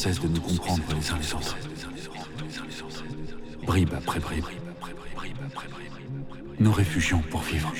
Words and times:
cesse 0.00 0.18
de 0.18 0.28
nous 0.28 0.40
comprendre 0.40 0.82
les 0.94 1.10
uns 1.10 1.18
les 1.18 1.34
autres. 1.34 1.58
Bribe 3.66 3.92
après 3.92 4.18
bribe. 4.18 4.46
Nous 6.58 6.72
réfugions 6.72 7.22
pour 7.30 7.42
vivre. 7.42 7.70